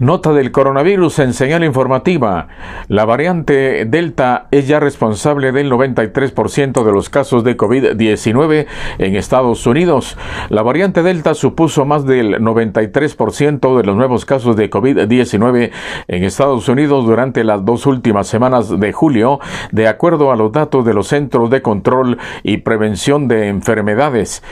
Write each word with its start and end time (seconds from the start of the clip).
Nota 0.00 0.32
del 0.32 0.50
coronavirus 0.50 1.20
en 1.20 1.32
señal 1.34 1.62
informativa. 1.62 2.48
La 2.88 3.04
variante 3.04 3.84
Delta 3.84 4.48
es 4.50 4.66
ya 4.66 4.80
responsable 4.80 5.52
del 5.52 5.70
93% 5.70 6.82
de 6.82 6.90
los 6.90 7.08
casos 7.08 7.44
de 7.44 7.56
COVID-19 7.56 8.66
en 8.98 9.14
Estados 9.14 9.64
Unidos. 9.68 10.18
La 10.48 10.62
variante 10.62 11.04
Delta 11.04 11.34
supuso 11.34 11.84
más 11.84 12.04
del 12.06 12.40
93% 12.40 13.76
de 13.76 13.84
los 13.84 13.94
nuevos 13.96 14.24
casos 14.24 14.56
de 14.56 14.68
COVID-19 14.68 15.70
en 16.08 16.24
Estados 16.24 16.68
Unidos 16.68 17.06
durante 17.06 17.44
las 17.44 17.64
dos 17.64 17.86
últimas 17.86 18.26
semanas 18.26 18.80
de 18.80 18.92
julio, 18.92 19.38
de 19.70 19.86
acuerdo 19.86 20.32
a 20.32 20.36
los 20.36 20.50
datos 20.50 20.84
de 20.84 20.94
los 20.94 21.06
Centros 21.06 21.50
de 21.50 21.62
Control 21.62 22.18
y 22.42 22.56
Prevención 22.56 23.28
de 23.28 23.46
Enfermedades. 23.46 24.42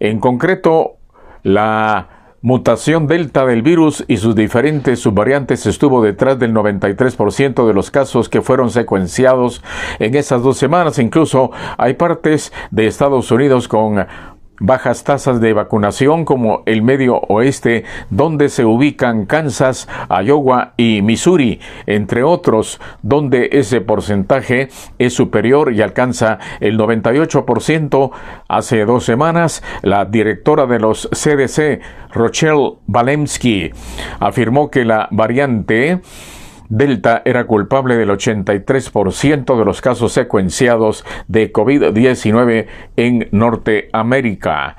En 0.00 0.18
concreto, 0.18 0.96
la 1.44 2.23
mutación 2.44 3.06
delta 3.06 3.46
del 3.46 3.62
virus 3.62 4.04
y 4.06 4.18
sus 4.18 4.34
diferentes 4.34 4.98
subvariantes 4.98 5.64
estuvo 5.64 6.02
detrás 6.02 6.38
del 6.38 6.52
93% 6.52 7.66
de 7.66 7.72
los 7.72 7.90
casos 7.90 8.28
que 8.28 8.42
fueron 8.42 8.68
secuenciados 8.68 9.62
en 9.98 10.14
esas 10.14 10.42
dos 10.42 10.58
semanas. 10.58 10.98
Incluso 10.98 11.52
hay 11.78 11.94
partes 11.94 12.52
de 12.70 12.86
Estados 12.86 13.30
Unidos 13.30 13.66
con 13.66 14.06
bajas 14.60 15.04
tasas 15.04 15.40
de 15.40 15.52
vacunación 15.52 16.24
como 16.24 16.62
el 16.66 16.82
medio 16.82 17.18
oeste, 17.28 17.84
donde 18.10 18.48
se 18.48 18.64
ubican 18.64 19.26
Kansas, 19.26 19.88
Iowa 20.24 20.74
y 20.76 21.02
Missouri, 21.02 21.60
entre 21.86 22.22
otros, 22.22 22.80
donde 23.02 23.50
ese 23.52 23.80
porcentaje 23.80 24.68
es 24.98 25.14
superior 25.14 25.72
y 25.72 25.82
alcanza 25.82 26.38
el 26.60 26.78
98%. 26.78 28.10
Hace 28.48 28.84
dos 28.84 29.04
semanas, 29.04 29.62
la 29.82 30.04
directora 30.04 30.66
de 30.66 30.78
los 30.78 31.08
CDC, 31.12 31.80
Rochelle 32.12 32.74
Balemsky, 32.86 33.72
afirmó 34.20 34.70
que 34.70 34.84
la 34.84 35.08
variante 35.10 36.00
Delta 36.68 37.22
era 37.24 37.46
culpable 37.46 37.96
del 37.96 38.10
83% 38.10 39.58
de 39.58 39.64
los 39.64 39.80
casos 39.80 40.12
secuenciados 40.12 41.04
de 41.28 41.52
COVID-19 41.52 42.66
en 42.96 43.28
Norteamérica. 43.32 44.76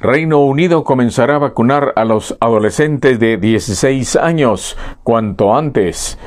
Reino 0.00 0.40
Unido 0.40 0.84
comenzará 0.84 1.36
a 1.36 1.38
vacunar 1.38 1.92
a 1.96 2.04
los 2.04 2.36
adolescentes 2.40 3.20
de 3.20 3.36
16 3.36 4.16
años 4.16 4.76
cuanto 5.04 5.56
antes. 5.56 6.18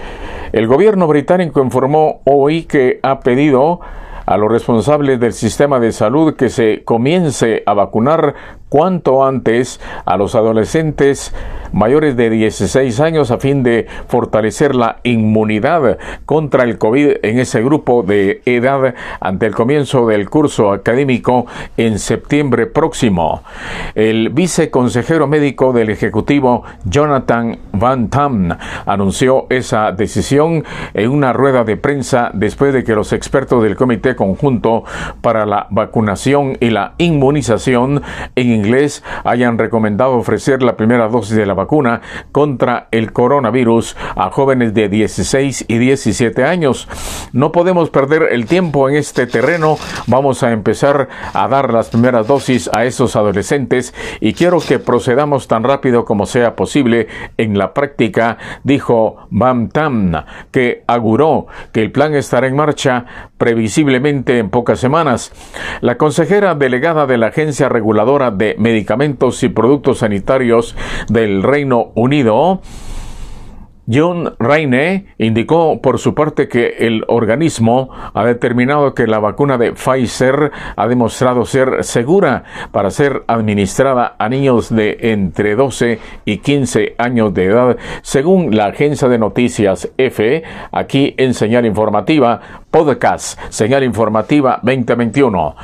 El 0.54 0.68
gobierno 0.68 1.08
británico 1.08 1.62
informó 1.62 2.22
hoy 2.24 2.64
que 2.64 3.00
ha 3.04 3.20
pedido 3.20 3.82
a 4.26 4.38
los 4.38 4.52
responsables 4.52 5.20
del 5.20 5.34
sistema 5.34 5.80
de 5.80 5.92
salud 5.92 6.36
que 6.36 6.50
se 6.50 6.84
comience 6.84 7.64
a 7.66 7.74
vacunar 7.74 8.34
cuanto 8.76 9.24
antes 9.24 9.80
a 10.04 10.18
los 10.18 10.36
adolescentes 10.36 11.34
mayores 11.72 12.18
de 12.18 12.30
16 12.30 13.00
años 13.00 13.32
a 13.32 13.38
fin 13.38 13.64
de 13.64 13.88
fortalecer 14.10 14.76
la 14.76 14.98
inmunidad 15.04 15.98
contra 16.26 16.66
el 16.66 16.78
COVID 16.78 17.18
en 17.22 17.40
ese 17.40 17.62
grupo 17.64 18.04
de 18.04 18.42
edad 18.46 18.94
ante 19.22 19.46
el 19.46 19.56
comienzo 19.56 20.08
del 20.08 20.30
curso 20.30 20.74
académico 20.74 21.46
en 21.78 22.00
septiembre 22.00 22.66
próximo. 22.66 23.44
El 23.94 24.30
viceconsejero 24.30 25.26
médico 25.28 25.72
del 25.72 25.90
Ejecutivo, 25.90 26.64
Jonathan 26.84 27.58
Van 27.72 28.10
Tam, 28.10 28.58
anunció 28.86 29.48
esa 29.50 29.94
decisión 29.94 30.66
en 30.94 31.12
una 31.12 31.32
rueda 31.32 31.64
de 31.64 31.78
prensa 31.78 32.30
después 32.34 32.74
de 32.74 32.84
que 32.84 32.94
los 32.94 33.14
expertos 33.14 33.64
del 33.64 33.78
Comité 33.78 34.18
Conjunto 34.18 34.84
para 35.22 35.46
la 35.46 35.68
Vacunación 35.70 36.58
y 36.60 36.72
la 36.72 36.94
Inmunización 36.98 38.02
en 38.36 38.65
inglés 38.66 39.04
hayan 39.24 39.58
recomendado 39.58 40.14
ofrecer 40.14 40.64
la 40.64 40.76
primera 40.76 41.08
dosis 41.08 41.36
de 41.36 41.46
la 41.46 41.54
vacuna 41.54 42.02
contra 42.32 42.88
el 42.92 43.14
coronavirus 43.14 43.96
a 44.16 44.30
jóvenes 44.32 44.74
de 44.74 44.90
16 44.90 45.66
y 45.68 45.78
17 45.78 46.44
años. 46.44 46.88
No 47.32 47.52
podemos 47.52 47.90
perder 47.90 48.24
el 48.32 48.46
tiempo 48.46 48.90
en 48.90 48.96
este 48.96 49.28
terreno. 49.28 49.78
Vamos 50.08 50.44
a 50.44 50.52
empezar 50.52 51.10
a 51.34 51.48
dar 51.48 51.72
las 51.72 51.90
primeras 51.90 52.28
dosis 52.28 52.70
a 52.74 52.86
esos 52.86 53.16
adolescentes 53.16 53.94
y 54.20 54.34
quiero 54.34 54.60
que 54.60 54.80
procedamos 54.80 55.48
tan 55.48 55.64
rápido 55.64 56.06
como 56.06 56.26
sea 56.26 56.56
posible 56.56 57.08
en 57.38 57.58
la 57.58 57.74
práctica, 57.74 58.38
dijo 58.64 59.28
Bam 59.30 59.70
Tam, 59.70 60.14
que 60.52 60.84
auguró 60.88 61.48
que 61.72 61.82
el 61.82 61.92
plan 61.92 62.16
estará 62.16 62.48
en 62.48 62.56
marcha 62.56 63.06
previsiblemente 63.38 64.40
en 64.40 64.50
pocas 64.50 64.80
semanas. 64.80 65.32
La 65.82 65.98
consejera 65.98 66.56
delegada 66.56 67.06
de 67.06 67.18
la 67.18 67.28
Agencia 67.28 67.70
Reguladora 67.70 68.32
de 68.32 68.56
Medicamentos 68.58 69.44
y 69.44 69.50
Productos 69.50 70.00
Sanitarios 70.00 70.76
del 71.10 71.44
Reino 71.44 71.92
Unido, 71.96 72.62
John 73.92 74.36
Raine 74.40 75.06
indicó 75.20 75.80
por 75.80 76.00
su 76.00 76.16
parte 76.16 76.48
que 76.48 76.76
el 76.80 77.04
organismo 77.08 77.90
ha 78.14 78.26
determinado 78.26 78.96
que 78.96 79.06
la 79.06 79.20
vacuna 79.20 79.58
de 79.58 79.74
Pfizer 79.74 80.52
ha 80.76 80.88
demostrado 80.88 81.46
ser 81.46 81.84
segura 81.84 82.44
para 82.72 82.90
ser 82.90 83.24
administrada 83.28 84.16
a 84.18 84.28
niños 84.28 84.74
de 84.74 84.98
entre 85.02 85.56
12 85.56 86.00
y 86.26 86.38
15 86.38 86.96
años 86.98 87.34
de 87.34 87.46
edad, 87.46 87.78
según 88.02 88.56
la 88.56 88.68
agencia 88.68 89.08
de 89.08 89.20
noticias 89.20 89.92
EFE, 89.98 90.44
aquí 90.72 91.14
en 91.18 91.34
señal 91.36 91.66
informativa, 91.66 92.65
podcast, 92.76 93.40
señal 93.48 93.86
informativa 93.86 94.60
2021. 94.62 95.56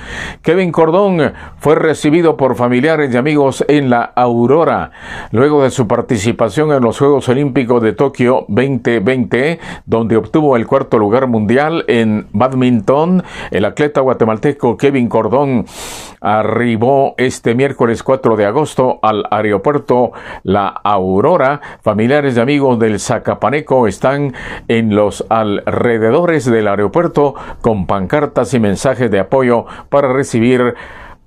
Kevin 0.41 0.71
Cordón 0.71 1.33
fue 1.57 1.75
recibido 1.75 2.37
por 2.37 2.55
familiares 2.55 3.13
y 3.13 3.17
amigos 3.17 3.65
en 3.67 3.89
la 3.89 4.13
Aurora, 4.15 4.91
luego 5.31 5.61
de 5.61 5.71
su 5.71 5.89
participación 5.89 6.71
en 6.71 6.81
los 6.81 6.97
Juegos 6.97 7.27
Olímpicos 7.27 7.83
de 7.83 7.91
Tokio 7.91 8.45
2020, 8.47 9.59
donde 9.85 10.15
obtuvo 10.15 10.55
el 10.55 10.65
cuarto 10.65 10.97
lugar 10.97 11.27
mundial 11.27 11.83
en 11.89 12.27
badminton. 12.31 13.23
El 13.51 13.65
atleta 13.65 13.99
guatemalteco 13.99 14.77
Kevin 14.77 15.09
Cordón 15.09 15.65
arribó 16.21 17.15
este 17.17 17.55
miércoles 17.55 18.03
4 18.03 18.35
de 18.35 18.45
agosto 18.45 18.99
al 19.01 19.25
aeropuerto 19.31 20.11
La 20.43 20.67
Aurora. 20.67 21.59
Familiares 21.81 22.37
y 22.37 22.39
amigos 22.39 22.79
del 22.79 22.99
Zacapaneco 22.99 23.87
están 23.87 24.33
en 24.67 24.95
los 24.95 25.25
alrededores 25.29 26.45
del 26.45 26.67
aeropuerto 26.67 27.35
con 27.61 27.87
pancartas 27.87 28.53
y 28.53 28.59
mensajes 28.59 29.09
de 29.09 29.19
apoyo 29.19 29.65
para 29.89 30.13
recibir 30.13 30.75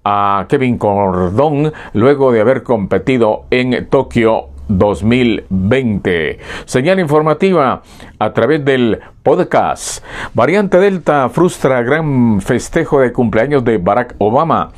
a 0.04 0.46
Kevin 0.48 0.78
Cordón 0.78 1.72
luego 1.92 2.30
de 2.30 2.40
haber 2.40 2.62
competido 2.62 3.46
en 3.50 3.88
Tokio 3.88 4.53
2020. 4.68 6.38
Señal 6.64 7.00
informativa 7.00 7.82
a 8.18 8.32
través 8.32 8.64
del 8.64 9.00
podcast. 9.24 10.04
Variante 10.34 10.78
Delta 10.78 11.30
frustra 11.30 11.82
gran 11.82 12.42
festejo 12.42 13.00
de 13.00 13.12
cumpleaños 13.12 13.64
de 13.64 13.78
Barack 13.78 14.14
Obama. 14.18 14.70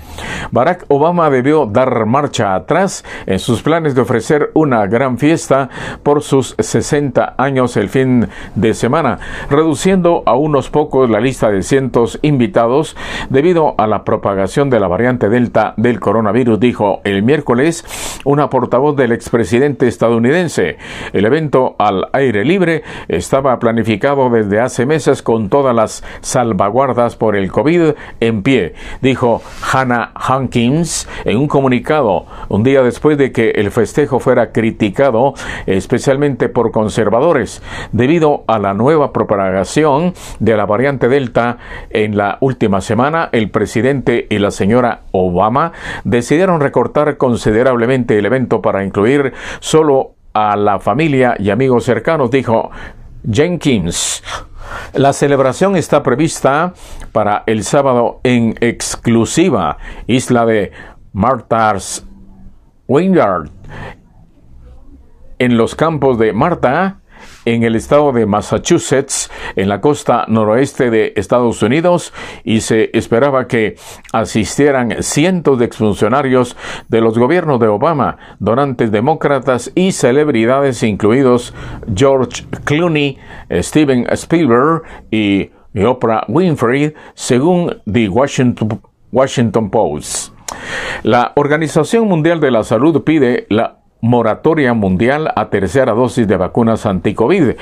Barack 0.53 0.85
Obama 0.89 1.29
debió 1.31 1.67
dar 1.67 2.07
marcha 2.07 2.55
atrás 2.55 3.05
en 3.27 3.41
sus 3.41 3.63
planes 3.63 3.97
de 3.97 4.03
ofrecer 4.03 4.53
una 4.55 4.87
gran 4.87 5.19
fiesta 5.19 5.69
por 6.05 6.23
sus 6.23 6.55
60 6.61 7.35
años 7.37 7.77
el 7.77 7.89
fin 7.89 8.29
de 8.55 8.75
semana, 8.75 9.19
reduciendo 9.51 10.23
a 10.27 10.37
unos 10.37 10.71
pocos 10.71 11.11
la 11.11 11.21
lista 11.21 11.51
de 11.51 11.63
cientos 11.63 12.21
invitados 12.23 12.97
debido 13.31 13.75
a 13.79 13.89
la 13.89 14.05
propagación 14.05 14.71
de 14.71 14.79
la 14.79 14.87
variante 14.87 15.29
Delta 15.29 15.75
del 15.77 15.99
coronavirus, 15.99 16.61
dijo 16.61 17.01
el 17.03 17.25
miércoles 17.25 17.85
una 18.25 18.49
portavoz 18.49 18.95
del 18.95 19.11
expresidente 19.11 19.76
estadounidense. 19.83 20.79
El 21.13 21.25
evento 21.25 21.77
al 21.79 22.09
aire 22.13 22.45
libre 22.45 22.83
estaba 23.09 23.59
planificado 23.59 24.31
desde 24.31 24.61
hace 24.61 24.87
meses 24.87 25.23
con 25.23 25.49
todas 25.49 25.75
las 25.75 26.05
salvaguardas 26.21 27.17
por 27.17 27.37
el 27.37 27.51
COVID 27.51 27.93
en 28.21 28.43
pie, 28.43 28.75
dijo 29.03 29.43
Hannah 29.73 30.13
Hankins 30.15 31.09
en 31.25 31.39
un 31.39 31.49
comunicado 31.49 32.27
un 32.49 32.63
día 32.63 32.83
después 32.83 33.19
de 33.19 33.33
que 33.33 33.51
el 33.51 33.71
festejo 33.71 34.21
fuera 34.21 34.53
criticado 34.53 35.35
especialmente 35.67 36.49
por 36.49 36.71
conservadores 36.71 37.63
debido 37.93 38.45
a 38.47 38.59
la 38.59 38.75
nueva 38.75 39.13
propagación 39.13 40.15
de 40.39 40.57
la 40.57 40.67
variante 40.67 41.09
Delta 41.09 41.59
en 41.91 42.17
la 42.17 42.39
última 42.41 42.81
semana 42.81 43.29
el 43.33 43.51
presidente 43.51 44.27
y 44.31 44.39
la 44.39 44.51
señora 44.51 45.03
Obama 45.13 45.73
decidieron 46.05 46.61
recortar 46.61 47.17
considerablemente 47.17 48.19
el 48.19 48.27
evento 48.27 48.63
para 48.63 48.85
incluir 48.85 49.33
solo 49.67 50.15
a 50.33 50.55
la 50.55 50.79
familia 50.79 51.35
y 51.41 51.51
amigos 51.51 51.83
cercanos, 51.83 52.31
dijo 52.31 52.71
Jenkins. 53.29 54.23
La 54.95 55.13
celebración 55.13 55.75
está 55.75 56.05
prevista 56.05 56.73
para 57.11 57.43
el 57.47 57.65
sábado 57.65 58.21
en 58.23 58.55
exclusiva 58.61 59.79
isla 60.07 60.47
de 60.47 60.71
Martha's 61.13 62.07
Vineyard 62.87 63.51
en 65.41 65.57
los 65.57 65.75
campos 65.75 66.17
de 66.17 66.33
Marta 66.33 67.01
en 67.47 67.63
el 67.63 67.75
estado 67.77 68.13
de 68.13 68.27
Massachusetts, 68.27 69.31
en 69.55 69.71
la 69.71 69.81
costa 69.81 70.27
noroeste 70.29 70.91
de 70.91 71.15
Estados 71.17 71.63
Unidos, 71.63 72.13
y 72.45 72.61
se 72.61 72.91
esperaba 72.93 73.47
que 73.49 73.77
asistieran 74.13 75.03
cientos 75.03 75.59
de 75.59 75.65
exfuncionarios 75.65 76.57
de 76.89 77.01
los 77.01 77.19
gobiernos 77.19 77.59
de 77.59 77.69
Obama, 77.69 78.19
donantes 78.39 78.93
demócratas 78.93 79.73
y 79.75 79.93
celebridades 79.93 80.83
incluidos 80.83 81.55
George 81.95 82.45
Clooney, 82.65 83.17
Steven 83.51 84.07
Spielberg 84.11 84.83
y 85.11 85.51
Oprah 85.85 86.25
Winfrey, 86.29 86.95
según 87.15 87.83
The 87.91 88.09
Washington, 88.09 88.81
Washington 89.13 89.71
Post. 89.71 90.33
La 91.03 91.33
Organización 91.37 92.09
Mundial 92.09 92.41
de 92.41 92.51
la 92.51 92.65
Salud 92.65 93.03
pide 93.05 93.47
la 93.51 93.79
moratoria 94.01 94.75
mundial 94.75 95.33
a 95.35 95.49
tercera 95.49 95.93
dosis 95.93 96.29
de 96.29 96.37
vacunas 96.37 96.87
anti-COVID. 96.87 97.53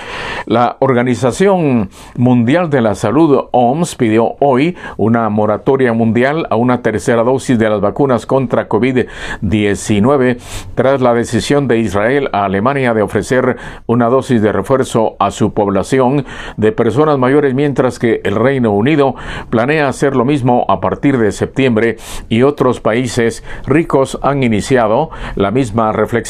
La 0.47 0.77
Organización 0.81 1.91
Mundial 2.17 2.71
de 2.71 2.81
la 2.81 2.95
Salud, 2.95 3.45
OMS, 3.53 3.95
pidió 3.95 4.35
hoy 4.41 4.77
una 4.97 5.29
moratoria 5.29 5.93
mundial 5.93 6.47
a 6.51 6.57
una 6.57 6.83
tercera 6.83 7.23
dosis 7.23 7.59
de 7.59 7.71
las 7.71 7.81
vacunas 7.81 8.27
contra 8.27 8.69
COVID-19 8.69 10.39
tras 10.75 11.01
la 11.01 11.15
decisión 11.15 11.69
de 11.69 11.79
Israel 11.79 12.29
a 12.33 12.45
Alemania 12.45 12.95
de 12.95 13.03
ofrecer 13.03 13.57
una 13.87 14.09
dosis 14.09 14.43
de 14.43 14.53
refuerzo 14.53 15.17
a 15.19 15.31
su 15.31 15.55
población 15.55 16.27
de 16.57 16.73
personas 16.73 17.19
mayores, 17.19 17.55
mientras 17.55 17.99
que 17.99 18.21
el 18.25 18.35
Reino 18.35 18.73
Unido 18.73 19.15
planea 19.51 19.89
hacer 19.89 20.17
lo 20.17 20.25
mismo 20.25 20.67
a 20.69 20.81
partir 20.81 21.19
de 21.19 21.33
septiembre 21.33 21.97
y 22.29 22.43
otros 22.43 22.81
países 22.81 23.45
ricos 23.67 24.19
han 24.23 24.43
iniciado 24.43 25.11
la 25.37 25.51
misma 25.51 25.93
reflexión 25.93 26.24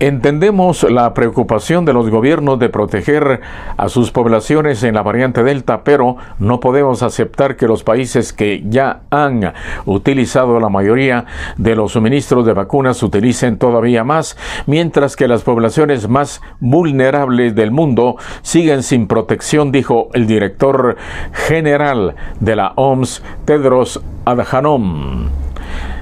Entendemos 0.00 0.84
la 0.84 1.12
preocupación 1.12 1.84
de 1.84 1.92
los 1.92 2.08
gobiernos 2.08 2.60
de 2.60 2.68
proteger 2.68 3.40
a 3.76 3.88
sus 3.88 4.12
poblaciones 4.12 4.84
en 4.84 4.94
la 4.94 5.02
variante 5.02 5.42
Delta, 5.42 5.82
pero 5.82 6.16
no 6.38 6.60
podemos 6.60 7.02
aceptar 7.02 7.56
que 7.56 7.66
los 7.66 7.82
países 7.82 8.32
que 8.32 8.62
ya 8.68 9.00
han 9.10 9.54
utilizado 9.86 10.60
la 10.60 10.68
mayoría 10.68 11.24
de 11.56 11.74
los 11.74 11.92
suministros 11.92 12.46
de 12.46 12.52
vacunas 12.52 13.02
utilicen 13.02 13.58
todavía 13.58 14.04
más, 14.04 14.36
mientras 14.66 15.16
que 15.16 15.26
las 15.26 15.42
poblaciones 15.42 16.08
más 16.08 16.42
vulnerables 16.60 17.56
del 17.56 17.72
mundo 17.72 18.18
siguen 18.42 18.84
sin 18.84 19.08
protección, 19.08 19.72
dijo 19.72 20.10
el 20.12 20.28
director 20.28 20.96
general 21.32 22.14
de 22.38 22.54
la 22.54 22.72
OMS, 22.76 23.20
Tedros 23.44 24.00
Adhanom 24.24 25.47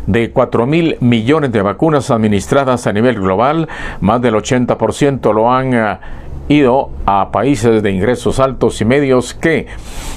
de 0.06 0.30
4 0.30 0.66
mil 0.66 0.96
millones 1.00 1.52
de 1.52 1.62
vacunas 1.62 2.10
administradas 2.10 2.86
a 2.86 2.92
nivel 2.92 3.16
global, 3.16 3.68
más 4.00 4.20
del 4.22 4.34
80% 4.34 5.32
lo 5.32 5.52
han 5.52 5.74
eh, 5.74 5.98
ido 6.48 6.90
a 7.06 7.30
países 7.32 7.82
de 7.82 7.90
ingresos 7.90 8.40
altos 8.40 8.80
y 8.80 8.84
medios 8.84 9.34
que 9.34 9.66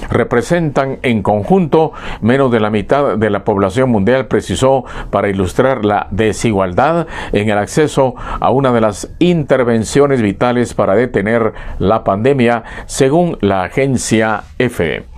representan 0.09 0.99
en 1.01 1.21
conjunto 1.21 1.91
menos 2.21 2.51
de 2.51 2.59
la 2.59 2.69
mitad 2.69 3.17
de 3.17 3.29
la 3.29 3.43
población 3.43 3.89
mundial, 3.89 4.27
precisó 4.27 4.85
para 5.09 5.29
ilustrar 5.29 5.85
la 5.85 6.07
desigualdad 6.11 7.07
en 7.31 7.49
el 7.49 7.57
acceso 7.57 8.15
a 8.39 8.51
una 8.51 8.71
de 8.71 8.81
las 8.81 9.09
intervenciones 9.19 10.21
vitales 10.21 10.73
para 10.73 10.95
detener 10.95 11.53
la 11.79 12.03
pandemia, 12.03 12.63
según 12.85 13.37
la 13.41 13.63
agencia 13.63 14.43
EFE. 14.57 15.08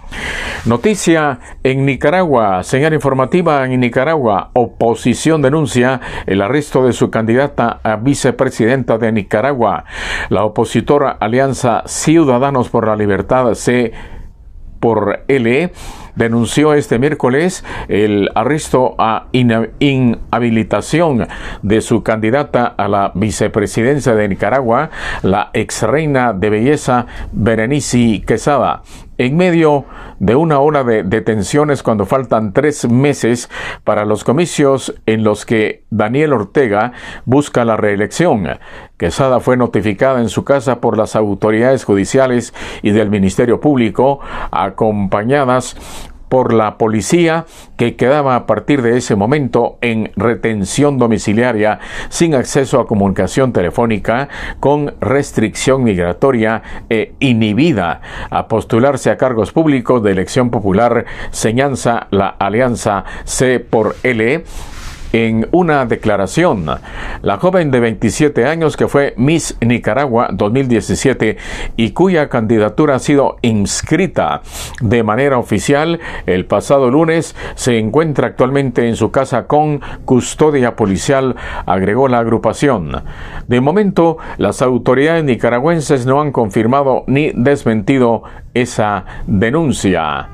Noticia 0.66 1.40
en 1.64 1.88
Nicaragua, 1.88 2.64
señal 2.64 2.94
informativa 2.94 3.66
en 3.66 3.80
Nicaragua, 3.80 4.52
oposición 4.54 5.42
denuncia 5.42 6.00
el 6.28 6.40
arresto 6.40 6.86
de 6.86 6.94
su 6.94 7.10
candidata 7.10 7.80
a 7.82 7.96
vicepresidenta 7.96 9.00
de 9.00 9.12
Nicaragua. 9.12 9.86
La 10.30 10.46
opositora 10.46 11.18
Alianza 11.20 11.82
Ciudadanos 11.88 12.70
por 12.70 12.86
la 12.86 12.96
Libertad 12.96 13.52
C 13.56 13.92
por 14.80 15.24
L 15.28 15.72
denunció 16.16 16.74
este 16.74 17.00
miércoles 17.00 17.64
el 17.88 18.30
arresto 18.36 18.96
a 18.98 19.28
inhabilitación 19.32 21.28
de 21.62 21.82
su 21.82 22.04
candidata 22.04 22.66
a 22.66 22.88
la 22.88 23.12
vicepresidencia 23.16 24.14
de 24.14 24.28
Nicaragua, 24.28 24.90
la 25.24 25.50
ex 25.54 25.84
reina 25.84 26.34
de 26.34 26.50
belleza 26.50 27.06
Berenice 27.32 28.24
Quesada 28.28 28.82
en 29.22 29.38
medio 29.38 29.86
de 30.18 30.36
una 30.36 30.60
ola 30.60 30.84
de 30.84 31.04
detenciones 31.04 31.84
cuando 31.84 32.08
faltan 32.08 32.54
tres 32.54 32.90
meses 32.90 33.52
para 33.84 34.04
los 34.04 34.24
comicios 34.24 34.96
en 35.06 35.24
los 35.24 35.46
que 35.46 35.84
Daniel 35.92 36.34
Ortega 36.34 36.94
busca 37.26 37.64
la 37.64 37.78
reelección. 37.78 38.48
Quesada 38.98 39.40
fue 39.40 39.58
notificada 39.58 40.22
en 40.22 40.30
su 40.30 40.44
casa 40.44 40.82
por 40.82 40.98
las 40.98 41.16
autoridades 41.16 41.84
judiciales 41.84 42.52
y 42.82 42.90
del 42.90 43.12
Ministerio 43.12 43.60
Público, 43.62 44.22
acompañadas 44.50 45.78
por 46.32 46.54
la 46.54 46.78
policía 46.78 47.46
que 47.76 47.98
quedaba 47.98 48.38
a 48.38 48.46
partir 48.46 48.82
de 48.82 48.96
ese 48.96 49.18
momento 49.18 49.78
en 49.82 50.14
retención 50.16 50.98
domiciliaria 50.98 51.80
sin 52.08 52.36
acceso 52.36 52.80
a 52.80 52.88
comunicación 52.88 53.52
telefónica 53.52 54.30
con 54.62 54.94
restricción 55.02 55.84
migratoria 55.84 56.86
e 56.90 57.16
inhibida. 57.20 58.00
A 58.30 58.48
postularse 58.48 59.10
a 59.10 59.18
cargos 59.18 59.52
públicos 59.52 60.02
de 60.04 60.14
elección 60.14 60.52
popular 60.52 61.04
señanza 61.32 62.08
la 62.12 62.30
alianza 62.30 63.04
C 63.26 63.60
por 63.60 63.98
L 64.04 64.46
en 65.14 65.48
una 65.52 65.86
declaración. 65.86 66.66
La 67.22 67.38
joven 67.38 67.72
de 67.72 67.80
27 67.80 68.46
años 68.46 68.78
que 68.78 68.88
fue 68.88 69.14
Miss 69.18 69.58
Nicaragua 69.62 70.30
2017 70.32 71.38
y 71.76 71.92
cuya 71.92 72.30
candidatura 72.30 72.96
ha 72.96 73.00
sido 73.00 73.38
inscrita 73.42 74.42
de 74.82 75.04
manera 75.04 75.38
oficial 75.38 76.00
el 76.26 76.46
pasado 76.46 76.90
lunes 76.90 77.36
se 77.56 77.78
encuentra 77.78 78.28
actualmente 78.28 78.88
en 78.88 78.96
su 78.96 79.12
casa 79.12 79.48
con 79.48 79.82
custodia 80.06 80.76
policial, 80.76 81.36
agregó 81.66 82.08
la 82.08 82.20
agrupación. 82.20 83.04
De 83.48 83.62
momento, 83.62 84.18
las 84.38 84.62
autoridades 84.62 85.24
nicaragüenses 85.24 86.06
no 86.06 86.22
han 86.22 86.32
confirmado 86.32 87.04
ni 87.08 87.32
desmentido 87.34 88.24
esa 88.54 89.06
denuncia. 89.28 90.30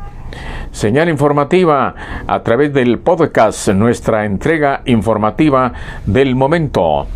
Señal 0.78 1.10
informativa 1.10 1.96
a 2.28 2.44
través 2.44 2.72
del 2.72 3.00
podcast, 3.00 3.70
nuestra 3.70 4.26
entrega 4.26 4.84
informativa 4.86 5.74
del 6.06 6.36
momento. 6.36 7.08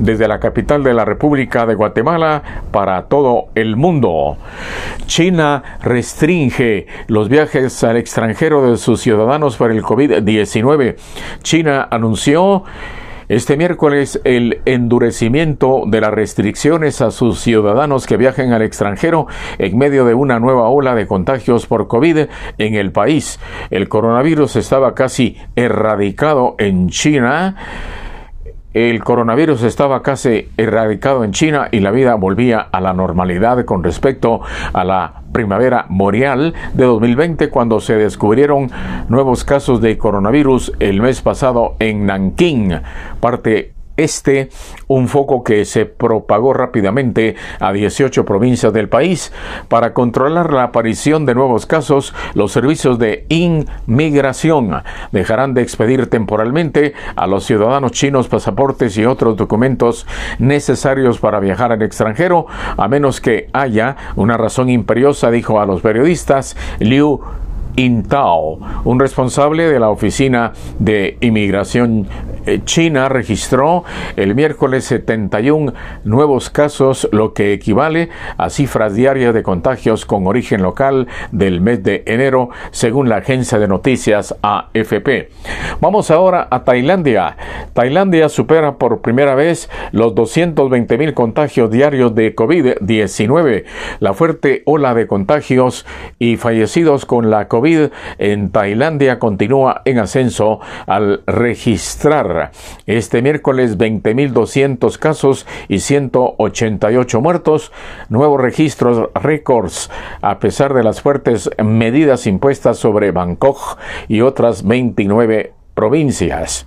Desde 0.00 0.26
la 0.26 0.40
capital 0.40 0.82
de 0.82 0.92
la 0.92 1.04
República 1.04 1.64
de 1.64 1.76
Guatemala 1.76 2.42
para 2.72 3.04
todo 3.04 3.50
el 3.54 3.76
mundo. 3.76 4.36
China 5.06 5.62
restringe 5.80 6.88
los 7.06 7.28
viajes 7.28 7.84
al 7.84 7.98
extranjero 7.98 8.68
de 8.68 8.76
sus 8.76 9.00
ciudadanos 9.00 9.56
por 9.56 9.70
el 9.70 9.84
COVID-19. 9.84 10.96
China 11.44 11.86
anunció 11.88 12.64
este 13.32 13.56
miércoles 13.56 14.20
el 14.24 14.60
endurecimiento 14.66 15.84
de 15.86 16.02
las 16.02 16.12
restricciones 16.12 17.00
a 17.00 17.10
sus 17.10 17.40
ciudadanos 17.40 18.06
que 18.06 18.18
viajen 18.18 18.52
al 18.52 18.60
extranjero 18.60 19.26
en 19.56 19.78
medio 19.78 20.04
de 20.04 20.12
una 20.12 20.38
nueva 20.38 20.68
ola 20.68 20.94
de 20.94 21.06
contagios 21.06 21.64
por 21.64 21.88
COVID 21.88 22.26
en 22.58 22.74
el 22.74 22.92
país. 22.92 23.40
El 23.70 23.88
coronavirus 23.88 24.56
estaba 24.56 24.94
casi 24.94 25.38
erradicado 25.56 26.56
en 26.58 26.90
China 26.90 27.56
el 28.74 29.04
coronavirus 29.04 29.62
estaba 29.64 30.02
casi 30.02 30.48
erradicado 30.56 31.24
en 31.24 31.32
China 31.32 31.68
y 31.70 31.80
la 31.80 31.90
vida 31.90 32.14
volvía 32.14 32.60
a 32.60 32.80
la 32.80 32.92
normalidad 32.92 33.64
con 33.64 33.84
respecto 33.84 34.40
a 34.72 34.84
la 34.84 35.22
primavera 35.32 35.86
boreal 35.88 36.54
de 36.74 36.84
2020 36.84 37.48
cuando 37.50 37.80
se 37.80 37.96
descubrieron 37.96 38.70
nuevos 39.08 39.44
casos 39.44 39.80
de 39.80 39.98
coronavirus 39.98 40.72
el 40.78 41.00
mes 41.00 41.20
pasado 41.20 41.76
en 41.78 42.06
Nanking, 42.06 42.80
parte 43.20 43.74
este, 43.96 44.50
un 44.88 45.08
foco 45.08 45.44
que 45.44 45.64
se 45.64 45.86
propagó 45.86 46.52
rápidamente 46.52 47.36
a 47.60 47.72
18 47.72 48.24
provincias 48.24 48.72
del 48.72 48.88
país. 48.88 49.32
Para 49.68 49.92
controlar 49.92 50.52
la 50.52 50.64
aparición 50.64 51.26
de 51.26 51.34
nuevos 51.34 51.66
casos, 51.66 52.14
los 52.34 52.52
servicios 52.52 52.98
de 52.98 53.26
inmigración 53.28 54.82
dejarán 55.12 55.54
de 55.54 55.62
expedir 55.62 56.08
temporalmente 56.08 56.94
a 57.16 57.26
los 57.26 57.44
ciudadanos 57.44 57.92
chinos 57.92 58.28
pasaportes 58.28 58.96
y 58.96 59.04
otros 59.04 59.36
documentos 59.36 60.06
necesarios 60.38 61.18
para 61.18 61.40
viajar 61.40 61.72
al 61.72 61.82
extranjero, 61.82 62.46
a 62.76 62.88
menos 62.88 63.20
que 63.20 63.48
haya 63.52 63.96
una 64.16 64.36
razón 64.36 64.68
imperiosa, 64.70 65.30
dijo 65.30 65.60
a 65.60 65.66
los 65.66 65.82
periodistas 65.82 66.56
Liu 66.78 67.20
Intao, 67.76 68.58
un 68.84 69.00
responsable 69.00 69.68
de 69.68 69.80
la 69.80 69.88
Oficina 69.88 70.52
de 70.78 71.16
Inmigración 71.20 72.06
eh, 72.44 72.60
China, 72.64 73.08
registró 73.08 73.84
el 74.16 74.34
miércoles 74.34 74.84
71 74.84 75.72
nuevos 76.04 76.50
casos, 76.50 77.08
lo 77.12 77.32
que 77.32 77.52
equivale 77.52 78.10
a 78.36 78.50
cifras 78.50 78.94
diarias 78.94 79.32
de 79.32 79.42
contagios 79.42 80.04
con 80.04 80.26
origen 80.26 80.62
local 80.62 81.06
del 81.30 81.60
mes 81.60 81.82
de 81.82 82.02
enero, 82.06 82.50
según 82.72 83.08
la 83.08 83.16
agencia 83.16 83.58
de 83.58 83.68
noticias 83.68 84.34
AFP. 84.42 85.30
Vamos 85.80 86.10
ahora 86.10 86.48
a 86.50 86.64
Tailandia. 86.64 87.36
Tailandia 87.72 88.28
supera 88.28 88.74
por 88.74 89.00
primera 89.00 89.34
vez 89.34 89.70
los 89.92 90.14
220 90.14 90.98
mil 90.98 91.14
contagios 91.14 91.70
diarios 91.70 92.14
de 92.14 92.34
COVID-19. 92.34 93.64
La 94.00 94.14
fuerte 94.14 94.62
ola 94.66 94.94
de 94.94 95.06
contagios 95.06 95.86
y 96.18 96.36
fallecidos 96.36 97.06
con 97.06 97.30
la 97.30 97.48
COVID 97.48 97.61
en 98.18 98.50
Tailandia 98.50 99.18
continúa 99.18 99.82
en 99.84 99.98
ascenso 99.98 100.60
al 100.86 101.22
registrar 101.26 102.50
este 102.86 103.22
miércoles 103.22 103.78
20.200 103.78 104.98
casos 104.98 105.46
y 105.68 105.78
188 105.78 107.20
muertos, 107.20 107.72
nuevos 108.08 108.40
registros 108.40 109.10
récords 109.14 109.90
a 110.20 110.38
pesar 110.38 110.74
de 110.74 110.82
las 110.82 111.00
fuertes 111.02 111.50
medidas 111.62 112.26
impuestas 112.26 112.78
sobre 112.78 113.10
Bangkok 113.10 113.78
y 114.08 114.20
otras 114.20 114.66
29 114.66 115.52
provincias. 115.74 116.66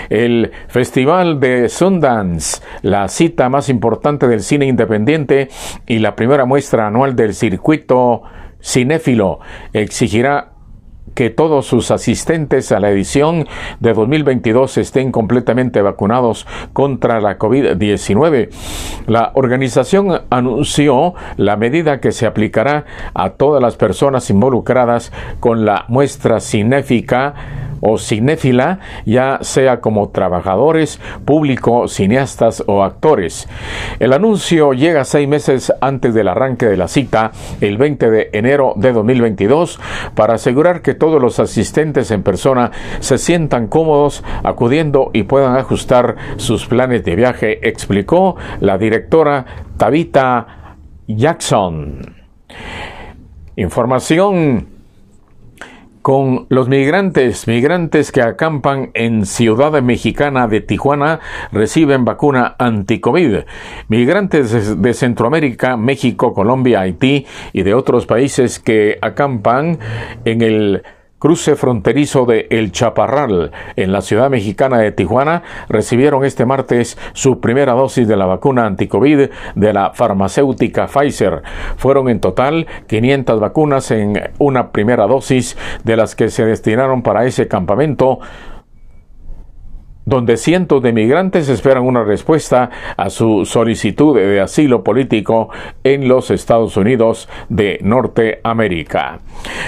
El 0.09 0.51
Festival 0.69 1.41
de 1.41 1.67
Sundance, 1.67 2.61
la 2.81 3.09
cita 3.09 3.49
más 3.49 3.67
importante 3.67 4.27
del 4.27 4.39
cine 4.39 4.67
independiente 4.67 5.49
y 5.85 5.99
la 5.99 6.15
primera 6.15 6.45
muestra 6.45 6.87
anual 6.87 7.15
del 7.15 7.33
circuito 7.33 8.23
cinéfilo, 8.61 9.39
exigirá 9.73 10.52
que 11.13 11.29
todos 11.29 11.65
sus 11.65 11.91
asistentes 11.91 12.71
a 12.71 12.79
la 12.79 12.89
edición 12.89 13.47
de 13.79 13.93
2022 13.93 14.77
estén 14.77 15.11
completamente 15.11 15.81
vacunados 15.81 16.47
contra 16.73 17.21
la 17.21 17.37
COVID-19. 17.37 18.49
La 19.07 19.31
organización 19.35 20.21
anunció 20.29 21.13
la 21.37 21.55
medida 21.55 21.99
que 21.99 22.11
se 22.11 22.25
aplicará 22.25 22.85
a 23.13 23.31
todas 23.31 23.61
las 23.61 23.75
personas 23.75 24.29
involucradas 24.29 25.11
con 25.39 25.65
la 25.65 25.85
muestra 25.87 26.39
cinéfica 26.39 27.33
o 27.85 27.97
cinéfila, 27.97 28.79
ya 29.05 29.39
sea 29.41 29.81
como 29.81 30.09
trabajadores, 30.09 31.01
público, 31.25 31.89
cineastas 31.89 32.63
o 32.65 32.81
actores. 32.81 33.49
El 33.99 34.13
anuncio 34.13 34.71
llega 34.71 35.03
seis 35.03 35.27
meses 35.27 35.73
antes 35.81 36.13
del 36.13 36.29
arranque 36.29 36.65
de 36.65 36.77
la 36.77 36.87
cita, 36.87 37.31
el 37.59 37.77
20 37.77 38.09
de 38.09 38.29
enero 38.31 38.73
de 38.77 38.93
2022, 38.93 39.81
para 40.15 40.35
asegurar 40.35 40.81
que 40.81 40.93
todos 41.03 41.21
los 41.21 41.37
asistentes 41.37 42.11
en 42.11 42.23
persona 42.23 42.71
se 43.01 43.17
sientan 43.17 43.67
cómodos 43.67 44.23
acudiendo 44.41 45.11
y 45.11 45.23
puedan 45.23 45.57
ajustar 45.57 46.15
sus 46.37 46.65
planes 46.65 47.03
de 47.03 47.17
viaje, 47.17 47.67
explicó 47.67 48.37
la 48.61 48.77
directora 48.77 49.45
Tabita 49.75 50.77
Jackson. 51.05 51.99
Información 53.57 54.72
con 56.03 56.47
los 56.49 56.67
migrantes, 56.67 57.47
migrantes 57.47 58.11
que 58.11 58.21
acampan 58.21 58.91
en 58.93 59.25
Ciudad 59.25 59.81
Mexicana 59.81 60.49
de 60.49 60.59
Tijuana 60.59 61.21
reciben 61.53 62.03
vacuna 62.03 62.55
anti-COVID. 62.59 63.37
Migrantes 63.87 64.81
de 64.81 64.93
Centroamérica, 64.93 65.77
México, 65.77 66.33
Colombia, 66.33 66.81
Haití 66.81 67.25
y 67.53 67.63
de 67.63 67.73
otros 67.73 68.05
países 68.05 68.59
que 68.59 68.99
acampan 69.01 69.79
en 70.25 70.41
el 70.41 70.83
cruce 71.23 71.55
fronterizo 71.55 72.25
de 72.25 72.47
El 72.49 72.73
Chaparral, 72.73 73.53
en 73.77 73.93
la 73.93 74.01
ciudad 74.01 74.29
mexicana 74.29 74.79
de 74.79 74.91
Tijuana, 74.91 75.41
recibieron 75.69 76.25
este 76.25 76.45
martes 76.45 76.97
su 77.13 77.39
primera 77.39 77.71
dosis 77.71 78.09
de 78.09 78.17
la 78.17 78.25
vacuna 78.25 78.65
anticovid 78.65 79.29
de 79.55 79.73
la 79.73 79.93
farmacéutica 79.93 80.87
Pfizer. 80.87 81.41
Fueron 81.77 82.09
en 82.09 82.19
total 82.19 82.67
500 82.87 83.39
vacunas 83.39 83.89
en 83.91 84.19
una 84.37 84.73
primera 84.73 85.07
dosis 85.07 85.55
de 85.85 85.95
las 85.95 86.13
que 86.13 86.27
se 86.27 86.43
destinaron 86.43 87.03
para 87.03 87.25
ese 87.25 87.47
campamento 87.47 88.19
donde 90.05 90.37
cientos 90.37 90.81
de 90.81 90.93
migrantes 90.93 91.49
esperan 91.49 91.83
una 91.83 92.03
respuesta 92.03 92.69
a 92.97 93.09
su 93.09 93.45
solicitud 93.45 94.15
de 94.17 94.41
asilo 94.41 94.83
político 94.83 95.49
en 95.83 96.07
los 96.07 96.31
Estados 96.31 96.77
Unidos 96.77 97.29
de 97.49 97.79
Norteamérica. 97.81 99.19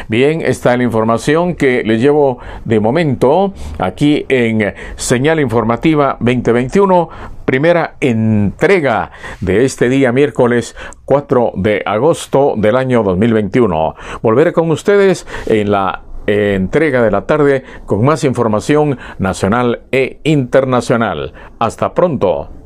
Bien, 0.07 0.41
está 0.41 0.75
la 0.77 0.83
información 0.83 1.55
que 1.55 1.83
les 1.83 2.01
llevo 2.01 2.39
de 2.63 2.79
momento 2.79 3.53
aquí 3.79 4.25
en 4.29 4.73
Señal 4.95 5.39
Informativa 5.39 6.17
2021 6.19 7.09
primera 7.45 7.95
entrega 8.01 9.11
de 9.39 9.65
este 9.65 9.87
día 9.87 10.11
miércoles 10.11 10.75
4 11.05 11.53
de 11.55 11.83
agosto 11.85 12.55
del 12.57 12.75
año 12.75 13.03
2021. 13.03 13.95
Volveré 14.21 14.51
con 14.51 14.71
ustedes 14.71 15.27
en 15.45 15.71
la 15.71 16.01
entrega 16.27 17.01
de 17.01 17.11
la 17.11 17.25
tarde 17.25 17.63
con 17.85 18.03
más 18.03 18.23
información 18.23 18.97
nacional 19.19 19.83
e 19.91 20.19
internacional. 20.23 21.33
Hasta 21.59 21.93
pronto. 21.93 22.64